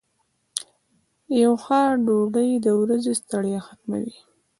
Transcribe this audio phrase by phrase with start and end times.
[1.41, 4.13] یو ښه ډوډۍ د ورځې ستړیا ختموي.